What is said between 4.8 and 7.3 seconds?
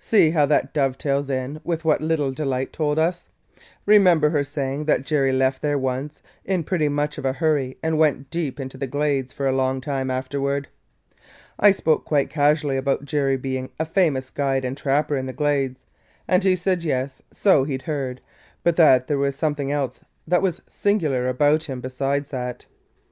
that Jerry left there once in pretty much of